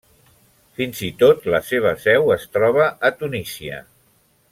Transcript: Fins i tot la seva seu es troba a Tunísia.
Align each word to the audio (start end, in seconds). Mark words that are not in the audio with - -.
Fins 0.79 1.01
i 1.07 1.09
tot 1.23 1.45
la 1.55 1.59
seva 1.67 1.91
seu 2.07 2.31
es 2.37 2.47
troba 2.57 2.87
a 3.11 3.13
Tunísia. 3.21 3.83